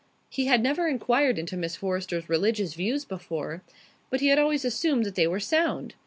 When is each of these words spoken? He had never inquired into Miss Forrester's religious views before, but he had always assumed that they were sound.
He 0.31 0.47
had 0.47 0.63
never 0.63 0.87
inquired 0.87 1.37
into 1.37 1.55
Miss 1.55 1.75
Forrester's 1.75 2.27
religious 2.27 2.73
views 2.73 3.05
before, 3.05 3.61
but 4.09 4.19
he 4.19 4.29
had 4.29 4.39
always 4.39 4.65
assumed 4.65 5.05
that 5.05 5.13
they 5.13 5.27
were 5.27 5.39
sound. 5.39 5.93